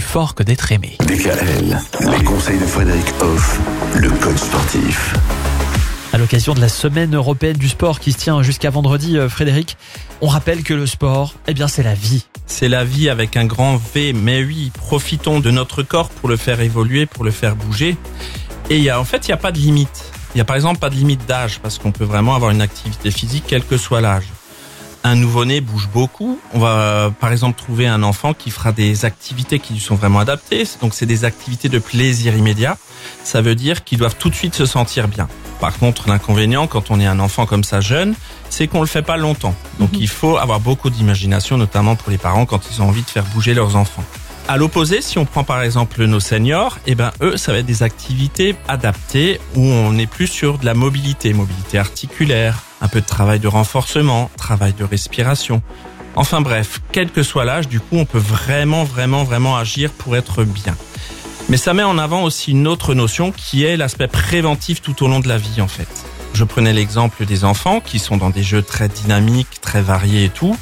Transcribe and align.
plus 0.00 0.08
fort 0.08 0.34
que 0.34 0.42
d'être 0.42 0.72
aimé. 0.72 0.96
DKL, 1.00 1.78
les 2.10 2.24
conseils 2.24 2.58
de 2.58 2.64
Frédéric 2.64 3.04
Hoff, 3.20 3.60
le 3.96 4.08
coach 4.08 4.38
sportif. 4.38 5.14
À 6.14 6.18
l'occasion 6.18 6.54
de 6.54 6.60
la 6.60 6.70
semaine 6.70 7.14
européenne 7.14 7.56
du 7.58 7.68
sport 7.68 8.00
qui 8.00 8.12
se 8.12 8.18
tient 8.18 8.42
jusqu'à 8.42 8.70
vendredi, 8.70 9.18
euh, 9.18 9.28
Frédéric, 9.28 9.76
on 10.22 10.26
rappelle 10.26 10.62
que 10.62 10.72
le 10.72 10.86
sport, 10.86 11.34
eh 11.46 11.54
bien, 11.54 11.68
c'est 11.68 11.82
la 11.82 11.92
vie. 11.92 12.24
C'est 12.46 12.68
la 12.68 12.82
vie 12.82 13.10
avec 13.10 13.36
un 13.36 13.44
grand 13.44 13.76
V, 13.76 14.14
mais 14.14 14.42
oui, 14.42 14.72
profitons 14.74 15.38
de 15.38 15.50
notre 15.50 15.82
corps 15.82 16.08
pour 16.08 16.30
le 16.30 16.36
faire 16.36 16.60
évoluer, 16.60 17.04
pour 17.04 17.22
le 17.22 17.30
faire 17.30 17.54
bouger. 17.54 17.96
Et 18.70 18.78
il 18.78 18.82
y 18.82 18.88
a, 18.88 18.98
en 18.98 19.04
fait, 19.04 19.28
il 19.28 19.30
n'y 19.30 19.34
a 19.34 19.38
pas 19.38 19.52
de 19.52 19.58
limite. 19.58 20.04
Il 20.34 20.38
n'y 20.38 20.40
a 20.40 20.44
par 20.44 20.56
exemple 20.56 20.78
pas 20.78 20.88
de 20.88 20.94
limite 20.94 21.26
d'âge 21.26 21.58
parce 21.60 21.78
qu'on 21.78 21.92
peut 21.92 22.04
vraiment 22.04 22.34
avoir 22.34 22.52
une 22.52 22.62
activité 22.62 23.10
physique 23.10 23.44
quel 23.46 23.64
que 23.64 23.76
soit 23.76 24.00
l'âge. 24.00 24.24
Un 25.02 25.14
nouveau-né 25.14 25.62
bouge 25.62 25.88
beaucoup. 25.92 26.38
On 26.52 26.58
va 26.58 27.10
par 27.20 27.32
exemple 27.32 27.58
trouver 27.58 27.86
un 27.86 28.02
enfant 28.02 28.34
qui 28.34 28.50
fera 28.50 28.70
des 28.70 29.06
activités 29.06 29.58
qui 29.58 29.72
lui 29.72 29.80
sont 29.80 29.94
vraiment 29.94 30.18
adaptées. 30.18 30.64
Donc 30.82 30.92
c'est 30.94 31.06
des 31.06 31.24
activités 31.24 31.70
de 31.70 31.78
plaisir 31.78 32.36
immédiat. 32.36 32.76
Ça 33.24 33.40
veut 33.40 33.54
dire 33.54 33.82
qu'ils 33.82 33.98
doivent 33.98 34.16
tout 34.16 34.28
de 34.28 34.34
suite 34.34 34.54
se 34.54 34.66
sentir 34.66 35.08
bien. 35.08 35.26
Par 35.58 35.78
contre, 35.78 36.08
l'inconvénient 36.08 36.66
quand 36.66 36.90
on 36.90 37.00
est 37.00 37.06
un 37.06 37.18
enfant 37.18 37.46
comme 37.46 37.64
ça 37.64 37.80
jeune, 37.80 38.14
c'est 38.50 38.66
qu'on 38.66 38.80
le 38.80 38.86
fait 38.86 39.02
pas 39.02 39.16
longtemps. 39.16 39.54
Donc 39.78 39.90
il 39.94 40.08
faut 40.08 40.36
avoir 40.36 40.60
beaucoup 40.60 40.90
d'imagination, 40.90 41.56
notamment 41.56 41.96
pour 41.96 42.10
les 42.10 42.18
parents 42.18 42.44
quand 42.44 42.60
ils 42.70 42.82
ont 42.82 42.88
envie 42.88 43.02
de 43.02 43.10
faire 43.10 43.24
bouger 43.24 43.54
leurs 43.54 43.76
enfants. 43.76 44.04
À 44.48 44.56
l'opposé, 44.56 45.00
si 45.00 45.18
on 45.18 45.24
prend 45.24 45.44
par 45.44 45.62
exemple 45.62 46.04
nos 46.04 46.20
seniors, 46.20 46.78
eh 46.86 46.94
ben 46.94 47.12
eux, 47.20 47.36
ça 47.36 47.52
va 47.52 47.58
être 47.58 47.66
des 47.66 47.82
activités 47.82 48.56
adaptées 48.66 49.40
où 49.54 49.60
on 49.60 49.96
est 49.96 50.06
plus 50.06 50.26
sur 50.26 50.58
de 50.58 50.66
la 50.66 50.74
mobilité, 50.74 51.32
mobilité 51.32 51.78
articulaire, 51.78 52.62
un 52.80 52.88
peu 52.88 53.00
de 53.00 53.06
travail 53.06 53.38
de 53.38 53.48
renforcement, 53.48 54.30
travail 54.36 54.72
de 54.72 54.84
respiration. 54.84 55.62
Enfin 56.16 56.40
bref, 56.40 56.80
quel 56.90 57.10
que 57.10 57.22
soit 57.22 57.44
l'âge, 57.44 57.68
du 57.68 57.78
coup, 57.78 57.96
on 57.96 58.04
peut 58.04 58.18
vraiment, 58.18 58.82
vraiment, 58.84 59.22
vraiment 59.22 59.56
agir 59.56 59.90
pour 59.92 60.16
être 60.16 60.42
bien. 60.42 60.76
Mais 61.48 61.56
ça 61.56 61.74
met 61.74 61.82
en 61.82 61.98
avant 61.98 62.22
aussi 62.22 62.52
une 62.52 62.66
autre 62.66 62.94
notion 62.94 63.32
qui 63.32 63.64
est 63.64 63.76
l'aspect 63.76 64.08
préventif 64.08 64.82
tout 64.82 65.04
au 65.04 65.08
long 65.08 65.20
de 65.20 65.28
la 65.28 65.36
vie 65.36 65.60
en 65.60 65.68
fait. 65.68 65.88
Je 66.40 66.46
prenais 66.46 66.72
l'exemple 66.72 67.26
des 67.26 67.44
enfants 67.44 67.80
qui 67.80 67.98
sont 67.98 68.16
dans 68.16 68.30
des 68.30 68.42
jeux 68.42 68.62
très 68.62 68.88
dynamiques, 68.88 69.60
très 69.60 69.82
variés 69.82 70.24
et 70.24 70.28
tout. 70.30 70.56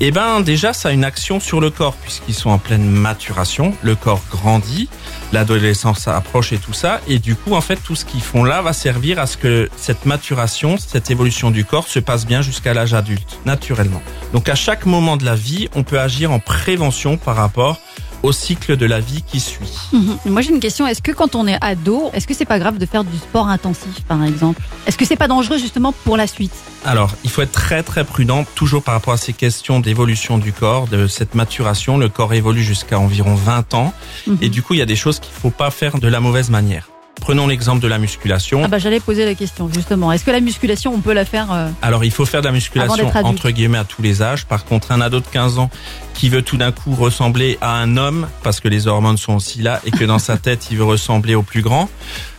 Et 0.00 0.10
ben 0.10 0.40
déjà 0.40 0.72
ça 0.72 0.88
a 0.88 0.92
une 0.92 1.04
action 1.04 1.38
sur 1.38 1.60
le 1.60 1.70
corps 1.70 1.94
puisqu'ils 1.94 2.34
sont 2.34 2.50
en 2.50 2.58
pleine 2.58 2.90
maturation, 2.90 3.72
le 3.82 3.94
corps 3.94 4.20
grandit, 4.32 4.88
l'adolescence 5.32 6.08
approche 6.08 6.52
et 6.52 6.58
tout 6.58 6.72
ça 6.72 7.00
et 7.06 7.20
du 7.20 7.36
coup 7.36 7.54
en 7.54 7.60
fait 7.60 7.76
tout 7.76 7.94
ce 7.94 8.04
qu'ils 8.04 8.20
font 8.20 8.42
là 8.42 8.62
va 8.62 8.72
servir 8.72 9.20
à 9.20 9.26
ce 9.26 9.36
que 9.36 9.70
cette 9.76 10.06
maturation, 10.06 10.76
cette 10.76 11.12
évolution 11.12 11.52
du 11.52 11.64
corps 11.64 11.86
se 11.86 12.00
passe 12.00 12.26
bien 12.26 12.42
jusqu'à 12.42 12.74
l'âge 12.74 12.92
adulte 12.92 13.38
naturellement. 13.46 14.02
Donc 14.32 14.48
à 14.48 14.56
chaque 14.56 14.86
moment 14.86 15.16
de 15.16 15.24
la 15.24 15.36
vie, 15.36 15.68
on 15.76 15.84
peut 15.84 16.00
agir 16.00 16.32
en 16.32 16.40
prévention 16.40 17.16
par 17.16 17.36
rapport 17.36 17.78
au 18.22 18.32
cycle 18.32 18.76
de 18.76 18.86
la 18.86 19.00
vie 19.00 19.22
qui 19.26 19.40
suit. 19.40 19.72
Mhm. 19.92 20.18
Moi 20.26 20.42
j'ai 20.42 20.50
une 20.50 20.60
question, 20.60 20.86
est-ce 20.86 21.02
que 21.02 21.12
quand 21.12 21.34
on 21.34 21.46
est 21.46 21.58
ado, 21.60 22.10
est-ce 22.12 22.26
que 22.26 22.34
c'est 22.34 22.44
pas 22.44 22.58
grave 22.58 22.78
de 22.78 22.86
faire 22.86 23.04
du 23.04 23.16
sport 23.16 23.48
intensif 23.48 24.02
par 24.08 24.22
exemple? 24.24 24.60
Est-ce 24.86 24.96
que 24.96 25.04
c'est 25.04 25.16
pas 25.16 25.28
dangereux 25.28 25.58
justement 25.58 25.92
pour 26.04 26.16
la 26.16 26.26
suite? 26.26 26.52
Alors, 26.84 27.14
il 27.24 27.30
faut 27.30 27.42
être 27.42 27.52
très 27.52 27.82
très 27.84 28.04
prudent 28.04 28.44
toujours 28.56 28.82
par 28.82 28.94
rapport 28.94 29.14
à 29.14 29.16
ces 29.16 29.32
questions 29.32 29.78
d'évolution 29.80 30.38
du 30.38 30.52
corps, 30.52 30.88
de 30.88 31.06
cette 31.06 31.34
maturation. 31.36 31.96
Le 31.96 32.08
corps 32.08 32.34
évolue 32.34 32.62
jusqu'à 32.64 32.98
environ 32.98 33.34
20 33.34 33.74
ans 33.74 33.92
Mhm. 34.26 34.38
et 34.40 34.48
du 34.48 34.62
coup, 34.62 34.74
il 34.74 34.78
y 34.78 34.82
a 34.82 34.86
des 34.86 34.96
choses 34.96 35.20
qu'il 35.20 35.32
faut 35.32 35.50
pas 35.50 35.70
faire 35.70 35.98
de 35.98 36.08
la 36.08 36.18
mauvaise 36.20 36.50
manière. 36.50 36.88
Prenons 37.22 37.46
l'exemple 37.46 37.80
de 37.80 37.86
la 37.86 37.98
musculation. 37.98 38.62
Ah 38.64 38.68
bah 38.68 38.78
j'allais 38.78 38.98
poser 38.98 39.24
la 39.24 39.36
question 39.36 39.70
justement. 39.72 40.10
Est-ce 40.10 40.24
que 40.24 40.32
la 40.32 40.40
musculation 40.40 40.92
on 40.92 40.98
peut 40.98 41.12
la 41.12 41.24
faire 41.24 41.52
euh, 41.52 41.68
Alors, 41.80 42.04
il 42.04 42.10
faut 42.10 42.26
faire 42.26 42.40
de 42.40 42.46
la 42.46 42.52
musculation 42.52 43.12
entre 43.22 43.50
guillemets 43.50 43.78
à 43.78 43.84
tous 43.84 44.02
les 44.02 44.22
âges. 44.22 44.44
Par 44.44 44.64
contre, 44.64 44.90
un 44.90 45.00
ado 45.00 45.20
de 45.20 45.26
15 45.26 45.60
ans 45.60 45.70
qui 46.14 46.28
veut 46.28 46.42
tout 46.42 46.56
d'un 46.56 46.72
coup 46.72 46.96
ressembler 46.96 47.58
à 47.60 47.76
un 47.76 47.96
homme 47.96 48.26
parce 48.42 48.58
que 48.58 48.66
les 48.66 48.88
hormones 48.88 49.18
sont 49.18 49.36
aussi 49.36 49.62
là 49.62 49.80
et 49.86 49.92
que 49.92 50.04
dans 50.04 50.18
sa 50.18 50.36
tête, 50.36 50.66
il 50.72 50.78
veut 50.78 50.84
ressembler 50.84 51.36
au 51.36 51.44
plus 51.44 51.62
grand, 51.62 51.88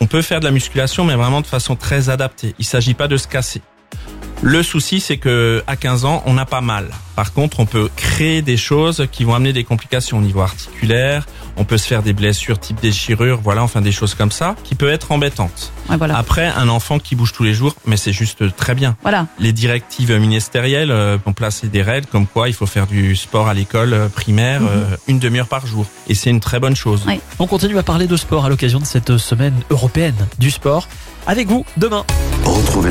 on 0.00 0.06
peut 0.06 0.22
faire 0.22 0.38
de 0.38 0.44
la 0.44 0.52
musculation 0.52 1.04
mais 1.04 1.16
vraiment 1.16 1.40
de 1.40 1.48
façon 1.48 1.74
très 1.74 2.08
adaptée. 2.08 2.54
Il 2.60 2.64
s'agit 2.64 2.94
pas 2.94 3.08
de 3.08 3.16
se 3.16 3.26
casser. 3.26 3.62
Le 4.40 4.62
souci, 4.62 5.00
c'est 5.00 5.16
que 5.16 5.64
à 5.66 5.74
15 5.76 6.04
ans, 6.04 6.22
on 6.24 6.34
n'a 6.34 6.46
pas 6.46 6.60
mal. 6.60 6.90
Par 7.16 7.32
contre, 7.32 7.58
on 7.58 7.66
peut 7.66 7.90
créer 7.96 8.40
des 8.40 8.56
choses 8.56 9.06
qui 9.10 9.24
vont 9.24 9.34
amener 9.34 9.52
des 9.52 9.64
complications 9.64 10.18
au 10.18 10.20
niveau 10.20 10.40
articulaire. 10.42 11.26
On 11.56 11.64
peut 11.64 11.76
se 11.76 11.88
faire 11.88 12.04
des 12.04 12.12
blessures 12.12 12.60
type 12.60 12.80
déchirure, 12.80 13.40
voilà, 13.42 13.64
enfin 13.64 13.80
des 13.80 13.90
choses 13.90 14.14
comme 14.14 14.30
ça, 14.30 14.54
qui 14.62 14.76
peuvent 14.76 14.90
être 14.90 15.10
embêtantes. 15.10 15.72
ouais, 15.90 15.96
voilà. 15.96 16.16
Après, 16.16 16.46
un 16.46 16.68
enfant 16.68 17.00
qui 17.00 17.16
bouge 17.16 17.32
tous 17.32 17.42
les 17.42 17.52
jours, 17.52 17.74
mais 17.84 17.96
c'est 17.96 18.12
juste 18.12 18.54
très 18.54 18.76
bien 18.76 18.96
Voilà. 19.02 19.26
les 19.40 19.52
directives 19.52 20.12
ministérielles 20.12 20.92
euh, 20.92 21.18
ont 21.26 21.32
placé 21.32 21.66
des 21.66 21.82
règles 21.82 22.06
comme 22.06 22.28
quoi 22.28 22.48
il 22.48 22.54
faut 22.54 22.66
faire 22.66 22.86
du 22.86 23.16
sport 23.16 23.48
à 23.48 23.54
l'école 23.54 23.92
euh, 23.92 24.08
primaire 24.08 24.60
Mhm. 24.60 24.68
euh, 24.70 24.84
une 25.08 25.18
demi-heure 25.18 25.48
par 25.48 25.66
jour. 25.66 25.84
Et 26.06 26.14
c'est 26.14 26.30
une 26.30 26.38
très 26.40 26.60
bonne 26.60 26.76
chose. 26.76 27.04
Ouais. 27.08 27.20
On 27.40 27.48
continue 27.48 27.76
à 27.76 27.82
parler 27.82 28.06
de 28.06 28.16
sport 28.16 28.44
à 28.44 28.48
l'occasion 28.48 28.78
de 28.78 28.84
cette 28.86 29.16
semaine 29.16 29.54
européenne 29.70 30.14
du 30.38 30.52
sport. 30.52 30.86
Avec 31.26 31.48
vous 31.48 31.66
demain. 31.76 32.04
Retrouvez 32.44 32.90